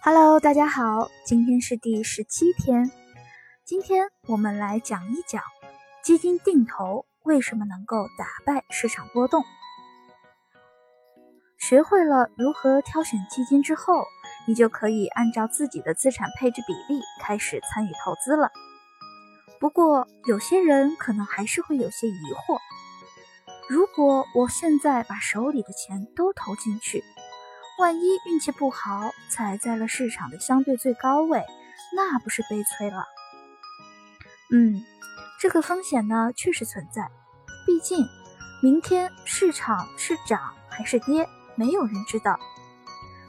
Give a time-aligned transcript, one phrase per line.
[0.00, 2.88] Hello，大家好，今天是第十七天。
[3.64, 5.42] 今天我们来讲一讲
[6.04, 9.44] 基金定投为什么能够打败市场波动。
[11.58, 14.04] 学会了如何挑选基金之后，
[14.46, 18.50] 你就可以按照自己的资产配置比例开始参与投资了。
[19.58, 22.60] 不过，有些人可能还是会有些疑惑：
[23.68, 27.02] 如果我现在把手里的钱都投进去，
[27.78, 31.44] 万一运气不好，踩在了市场的相对最高位，
[31.94, 33.04] 那不是悲催了？
[34.50, 34.82] 嗯，
[35.38, 37.08] 这个风险呢确实存在，
[37.64, 38.04] 毕竟
[38.60, 42.40] 明天市场是涨还是跌，没有人知道。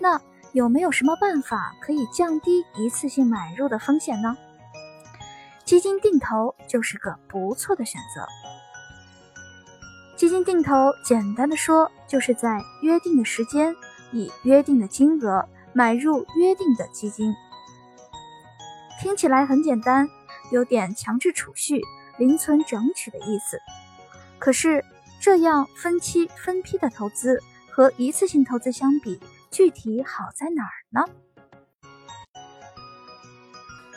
[0.00, 0.20] 那
[0.52, 4.36] 有没有什么办法可以降低一次性买入的风险呢？
[5.64, 8.26] 基金定投就是个不错的选择。
[10.16, 13.72] 基金定投简单的说，就是在约定的时间。
[14.12, 17.34] 以约定的金额买入约定的基金，
[19.00, 20.08] 听起来很简单，
[20.50, 21.80] 有点强制储蓄、
[22.18, 23.58] 零存整取的意思。
[24.38, 24.84] 可是，
[25.20, 29.18] 这样分期分批的投资和一次性投资相比，
[29.50, 31.04] 具体好在哪儿呢？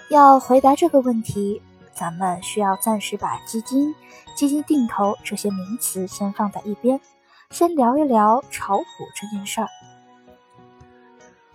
[0.10, 1.62] 要回答这个问题，
[1.94, 3.94] 咱们需要暂时把基金、
[4.36, 7.02] 基金定投这些名词先放在一边，
[7.50, 8.84] 先聊一聊炒股
[9.16, 9.68] 这件事儿。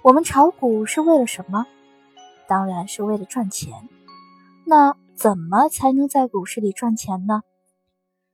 [0.03, 1.67] 我们炒股是为了什么？
[2.49, 3.87] 当然是为了赚钱。
[4.65, 7.43] 那怎么才能在股市里赚钱呢？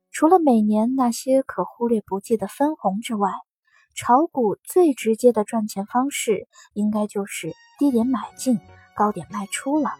[0.09, 3.31] 除了每年那些可忽略不计的分红之外，
[3.95, 8.61] 炒股最直接的赚钱方式，应该就是低点买进，
[8.95, 9.91] 高点卖出了。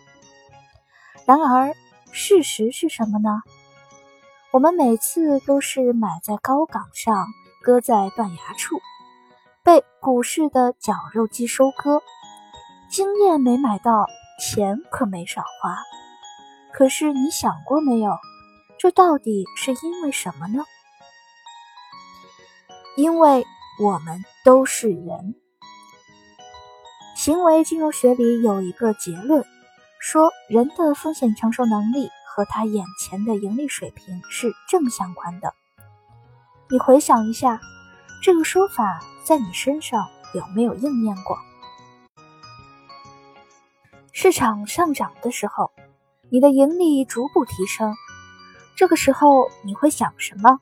[1.25, 1.73] 然而，
[2.13, 3.41] 事实是什么呢？
[4.53, 7.27] 我们每次都是买在高岗上，
[7.61, 8.79] 割在断崖处。
[9.67, 12.01] 被股市的绞肉机收割，
[12.89, 14.05] 经验没买到，
[14.39, 15.77] 钱可没少花。
[16.71, 18.15] 可是你想过没有，
[18.79, 20.63] 这到底是因为什么呢？
[22.95, 23.45] 因为
[23.83, 25.35] 我们都是人。
[27.13, 29.43] 行为金融学里有一个结论，
[29.99, 35.53] 说人的风险承受能力和他眼前的盈利水平是正相关的。
[36.69, 37.59] 你回想一下。
[38.21, 41.37] 这个说法在你身上有没有应验过？
[44.11, 45.71] 市场上涨的时候，
[46.29, 47.93] 你的盈利逐步提升，
[48.75, 50.59] 这个时候你会想什么？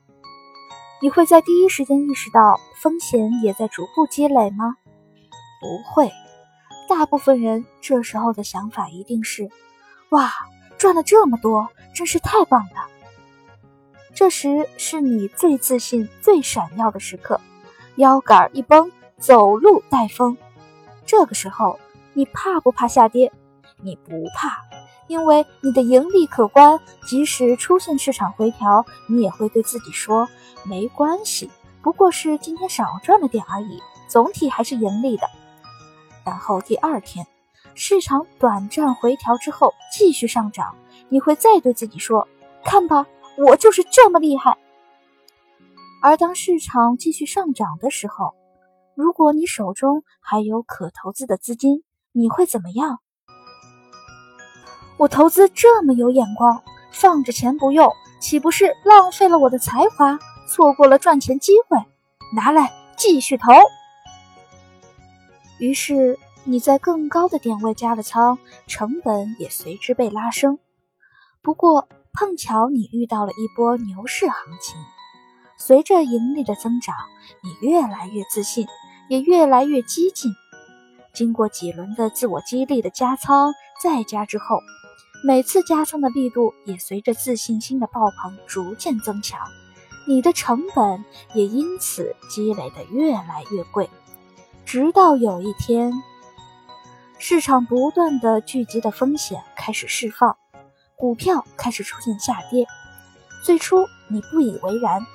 [1.02, 4.76] 你会在第一时间意识到风险也在逐步积累吗？
[5.60, 6.12] 不会，
[6.88, 9.50] 大部分人这时候的想法一定是：
[10.10, 10.30] 哇，
[10.78, 12.95] 赚了这么多，真是太棒了！
[14.16, 17.38] 这时是你最自信、最闪耀的时刻，
[17.96, 20.38] 腰杆一绷，走路带风。
[21.04, 21.78] 这个时候，
[22.14, 23.30] 你怕不怕下跌？
[23.82, 24.56] 你不怕，
[25.06, 26.80] 因为你的盈利可观。
[27.06, 30.26] 即使出现市场回调，你也会对自己说
[30.64, 31.50] ：“没关系，
[31.82, 35.28] 不过是今天少赚了点而已，总体还是盈利的。”
[36.24, 37.26] 然后第二天，
[37.74, 40.74] 市场短暂回调之后继续上涨，
[41.10, 42.26] 你会再对自己说
[42.64, 43.06] ：“看吧。”
[43.38, 44.56] 我就是这么厉害。
[46.02, 48.34] 而当市场继续上涨的时候，
[48.94, 51.82] 如果你手中还有可投资的资金，
[52.12, 53.00] 你会怎么样？
[54.98, 61.76] 我投资这么有眼光，放着钱不用，岂不是浪费了我的才华，错过了赚钱机会？
[62.34, 63.52] 拿来继续投。
[65.58, 70.58] 于是你在更高的点位加了仓，成本也随之被拉升。
[71.42, 71.86] 不过。
[72.18, 74.74] 碰巧你遇到了一波牛市行情，
[75.58, 76.94] 随着盈利的增长，
[77.42, 78.66] 你越来越自信，
[79.10, 80.32] 也越来越激进。
[81.12, 84.60] 经过几轮的自我激励的加仓再加之后，
[85.22, 89.40] 每次加仓的力度也随着自信心的爆棚逐渐增强，
[90.08, 93.90] 你的成本也因此积累的越来越贵。
[94.64, 95.92] 直到有一天，
[97.18, 100.38] 市场不断的聚集的风险开始释放。
[100.98, 102.66] 股票开始出现下跌，
[103.44, 105.06] 最初你不以为然，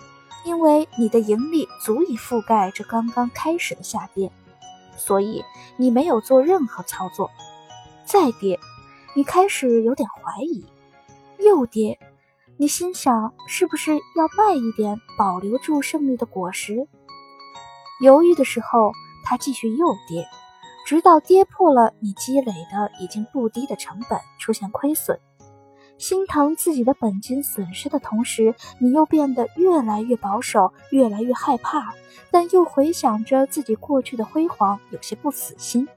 [0.45, 4.31] 因为你的盈利足以覆盖这刚刚开始的下跌，
[4.95, 5.43] 所以
[5.77, 7.31] 你没有做任何操作。
[8.05, 8.59] 再跌，
[9.15, 10.63] 你开始有点怀疑；
[11.43, 11.97] 又跌，
[12.57, 16.87] 你心想是不是要卖一点，保留住胜利的果实？
[18.01, 18.91] 犹豫的时候，
[19.25, 20.27] 它继续又跌，
[20.85, 25.19] 直到跌破了你积累的已经不低的成本，出现亏损。
[26.01, 31.93] 心疼自己的本金损失的同时，你又变得越来越保守，越来越害怕，
[32.31, 35.87] 但又回想着自己过去的辉煌，有些不死心。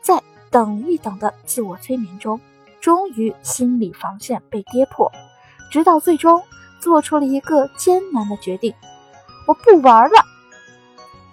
[0.00, 2.40] 在等一等的自我催眠中，
[2.80, 5.10] 终于心理防线被跌破，
[5.72, 6.40] 直到最终
[6.80, 8.72] 做出了一个艰难的决定：
[9.48, 10.24] 我不玩了。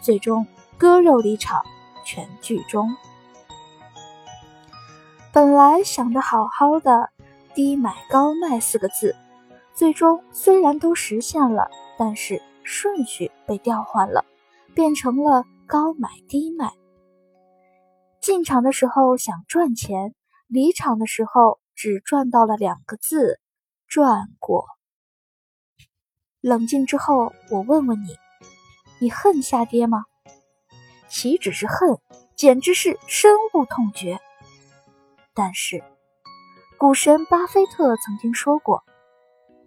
[0.01, 0.47] 最终
[0.79, 1.61] 割肉离场，
[2.03, 2.89] 全剧终。
[5.31, 7.11] 本来想的好好的
[7.55, 9.15] “低买高卖”四个字，
[9.73, 14.23] 最终虽然都实现了，但是顺序被调换了，
[14.75, 16.71] 变成了高买低卖。
[18.21, 20.13] 进场的时候想赚钱，
[20.47, 23.39] 离场的时候只赚到了两个字：
[23.87, 24.65] 赚过。
[26.41, 28.15] 冷静之后，我问问你，
[28.99, 30.05] 你恨下跌吗？
[31.07, 31.99] 岂止是恨，
[32.35, 34.19] 简直是深恶痛绝。
[35.33, 35.83] 但是，
[36.85, 38.83] 股神巴菲特曾经说过：“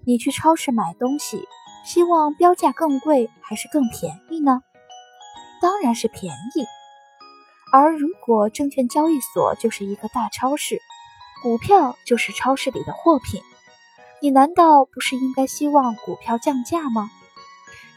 [0.06, 1.48] 你去超市买东西，
[1.84, 4.60] 希望标价更贵还是更便宜呢？
[5.60, 6.64] 当然是便宜。
[7.72, 10.80] 而如果证券交易所就是一个大超市，
[11.42, 13.42] 股票就是超市里的货品，
[14.22, 17.10] 你难道不是应该希望股票降价吗？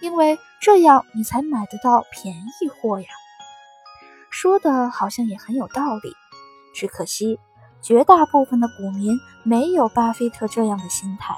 [0.02, 3.08] 因为这样你才买得到便宜货呀。”
[4.32, 6.12] 说的好像也很有道理，
[6.74, 7.40] 只可惜。
[7.82, 11.36] 绝大部分的股民没有巴菲特这样的心态。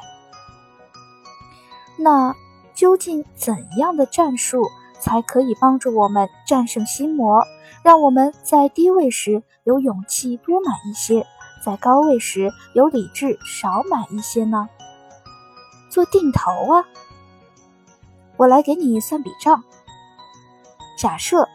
[1.98, 2.36] 那
[2.74, 4.64] 究竟怎样的战术
[5.00, 7.44] 才可以帮助我们战胜心魔，
[7.84, 11.26] 让我们在低位时有勇气多买一些，
[11.64, 14.68] 在高位时有理智少买一些呢？
[15.90, 16.84] 做定投啊！
[18.38, 19.64] 我来给你算笔账。
[20.98, 21.48] 假设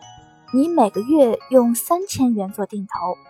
[0.54, 3.27] 你每个月用三千元做定投。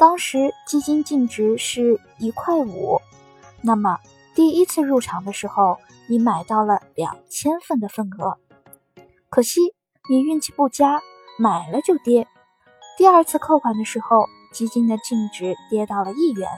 [0.00, 2.98] 当时基金净值是一块五，
[3.60, 3.98] 那么
[4.34, 5.76] 第一次入场的时候，
[6.08, 8.38] 你买到了两千份的份额。
[9.28, 9.60] 可惜
[10.08, 11.02] 你运气不佳，
[11.38, 12.26] 买了就跌。
[12.96, 14.24] 第二次扣款的时候，
[14.54, 16.48] 基金的净值跌到了一元，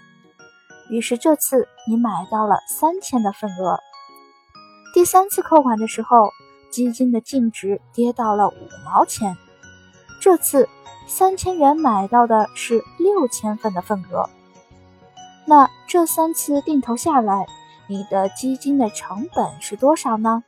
[0.89, 3.81] 于是这次你买到了三千的份额。
[4.95, 6.31] 第三次扣款的时候，
[6.71, 9.37] 基金的净值跌到了五毛钱，
[10.21, 10.69] 这次。
[11.07, 14.29] 三千元买到的是六千份的份额，
[15.47, 17.47] 那这三次定投下来，
[17.87, 20.43] 你的基金的成本是多少呢？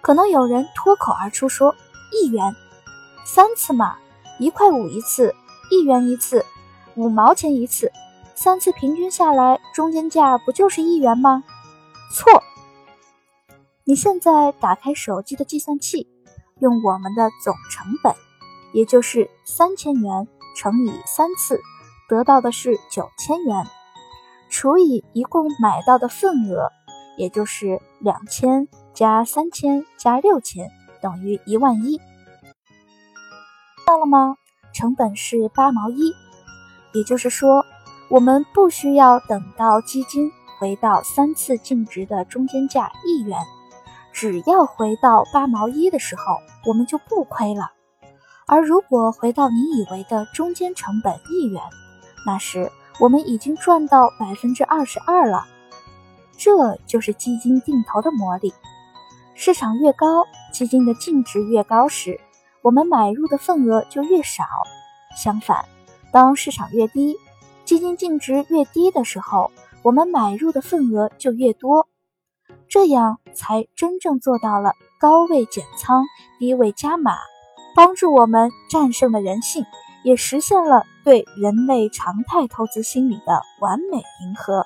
[0.00, 1.74] 可能有人脱口而出说
[2.10, 2.54] 一元，
[3.24, 3.96] 三次嘛，
[4.38, 5.34] 一块五一次，
[5.70, 6.44] 一元一次，
[6.94, 7.92] 五毛钱一次，
[8.34, 11.44] 三次平均下来，中间价不就是一元吗？
[12.12, 12.42] 错，
[13.84, 16.08] 你现在打开手机的计算器，
[16.60, 18.14] 用我们的总成本。
[18.72, 21.60] 也就是三千元乘以三次，
[22.08, 23.66] 得到的是九千元，
[24.50, 26.70] 除以一共买到的份额，
[27.16, 30.70] 也就是两千加三千加六千
[31.00, 32.00] 等于一万一，
[33.86, 34.36] 到了吗？
[34.72, 36.14] 成本是八毛一，
[36.94, 37.66] 也就是说，
[38.08, 43.38] 我们不需要等到基金回到三次净值的中间价一元，
[44.12, 47.70] 只要回到八毛一的时候，我们就不亏了。
[48.52, 51.62] 而如果回到你以为的中间成本一元，
[52.26, 52.70] 那时
[53.00, 55.46] 我们已经赚到百分之二十二了。
[56.36, 58.52] 这就是基金定投的魔力。
[59.34, 62.20] 市场越高，基金的净值越高时，
[62.60, 64.44] 我们买入的份额就越少。
[65.16, 65.64] 相反，
[66.12, 67.16] 当市场越低，
[67.64, 69.50] 基金净值越低的时候，
[69.82, 71.88] 我们买入的份额就越多。
[72.68, 76.04] 这样才真正做到了高位减仓，
[76.38, 77.14] 低位加码。
[77.74, 79.64] 帮助我们战胜了人性，
[80.04, 84.64] 也实现了对人类常态投资心理的完美迎合。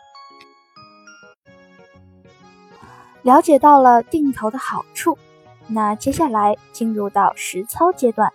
[3.22, 5.18] 了解到了定投的好处，
[5.66, 8.32] 那接下来进入到实操阶段，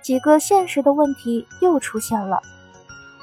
[0.00, 2.40] 几个现实的问题又出现了：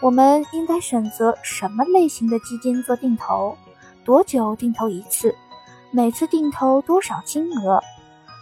[0.02, 3.58] 我们应该选择什么类型的基金做定投？
[4.04, 5.36] 多久定投一次？
[5.92, 7.82] 每次定投多少金额？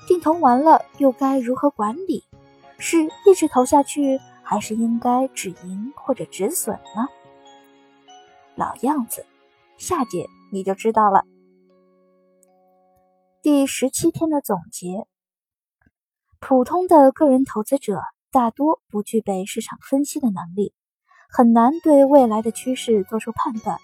[0.07, 2.23] 定投完了又该如何管理？
[2.77, 7.07] 是一直投下去，还是应该止盈或者止损呢？
[8.55, 9.25] 老样子，
[9.77, 11.23] 下节你就知道了。
[13.41, 15.07] 第十七天的总结：
[16.39, 20.73] 普通的个人投资者大多不具备市场分析的能力，
[21.29, 23.77] 很难对未来的趋势做出判断，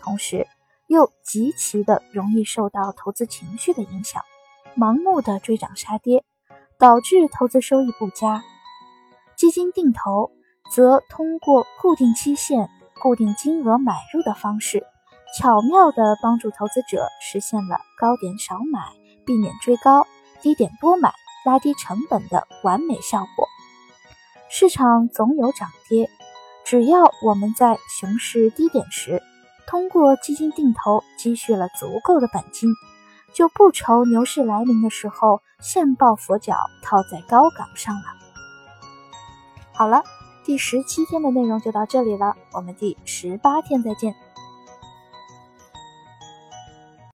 [0.00, 0.46] 同时
[0.86, 4.22] 又极其的容易受到投资情绪的影响。
[4.76, 6.24] 盲目的追涨杀跌，
[6.78, 8.42] 导致投资收益不佳。
[9.36, 10.30] 基金定投
[10.72, 12.68] 则通过固定期限、
[13.00, 14.84] 固定金额买入的方式，
[15.38, 18.80] 巧妙地帮助投资者实现了高点少买、
[19.24, 20.06] 避免追高、
[20.42, 21.12] 低点多买、
[21.44, 23.48] 拉低成本的完美效果。
[24.48, 26.10] 市场总有涨跌，
[26.64, 29.22] 只要我们在熊市低点时，
[29.66, 32.68] 通过基金定投积蓄了足够的本金，
[33.32, 38.02] 就不愁牛市来临的时候现抱佛脚套在高岗上了。
[39.72, 40.02] 好了，
[40.44, 44.14] 第十七天的内容就到这里了，我们第十八天再见。